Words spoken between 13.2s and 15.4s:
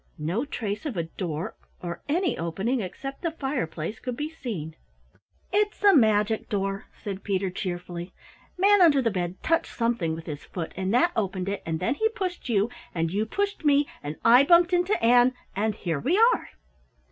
pushed me and I bumped into Ann,